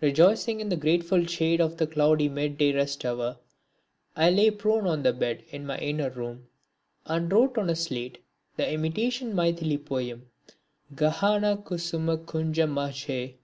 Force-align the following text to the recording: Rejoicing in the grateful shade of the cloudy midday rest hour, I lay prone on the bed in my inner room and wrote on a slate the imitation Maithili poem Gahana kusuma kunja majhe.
Rejoicing 0.00 0.60
in 0.60 0.68
the 0.68 0.76
grateful 0.76 1.26
shade 1.26 1.60
of 1.60 1.76
the 1.76 1.88
cloudy 1.88 2.28
midday 2.28 2.72
rest 2.72 3.04
hour, 3.04 3.38
I 4.14 4.30
lay 4.30 4.52
prone 4.52 4.86
on 4.86 5.02
the 5.02 5.12
bed 5.12 5.42
in 5.50 5.66
my 5.66 5.76
inner 5.78 6.08
room 6.08 6.46
and 7.04 7.32
wrote 7.32 7.58
on 7.58 7.68
a 7.68 7.74
slate 7.74 8.18
the 8.56 8.72
imitation 8.72 9.32
Maithili 9.34 9.84
poem 9.84 10.30
Gahana 10.94 11.64
kusuma 11.64 12.16
kunja 12.24 12.68
majhe. 12.70 13.34